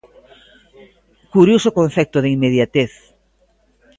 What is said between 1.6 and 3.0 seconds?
concepto de inmediatez!